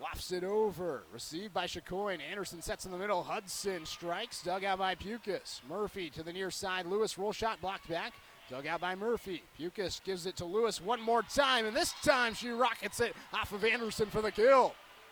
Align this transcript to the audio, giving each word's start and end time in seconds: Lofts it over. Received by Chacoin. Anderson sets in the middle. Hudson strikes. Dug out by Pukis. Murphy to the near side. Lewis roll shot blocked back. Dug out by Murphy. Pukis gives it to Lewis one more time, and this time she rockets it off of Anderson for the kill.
Lofts 0.00 0.32
it 0.32 0.44
over. 0.44 1.02
Received 1.12 1.52
by 1.52 1.66
Chacoin. 1.66 2.20
Anderson 2.22 2.62
sets 2.62 2.86
in 2.86 2.92
the 2.92 2.96
middle. 2.96 3.22
Hudson 3.22 3.84
strikes. 3.84 4.42
Dug 4.42 4.64
out 4.64 4.78
by 4.78 4.94
Pukis. 4.94 5.60
Murphy 5.68 6.08
to 6.10 6.22
the 6.22 6.32
near 6.32 6.50
side. 6.50 6.86
Lewis 6.86 7.18
roll 7.18 7.32
shot 7.32 7.60
blocked 7.60 7.86
back. 7.88 8.14
Dug 8.48 8.66
out 8.66 8.80
by 8.80 8.94
Murphy. 8.94 9.42
Pukis 9.58 10.02
gives 10.02 10.24
it 10.24 10.36
to 10.36 10.46
Lewis 10.46 10.80
one 10.80 11.02
more 11.02 11.22
time, 11.22 11.66
and 11.66 11.76
this 11.76 11.92
time 12.02 12.34
she 12.34 12.48
rockets 12.48 13.00
it 13.00 13.14
off 13.34 13.52
of 13.52 13.62
Anderson 13.62 14.06
for 14.06 14.22
the 14.22 14.32
kill. 14.32 14.74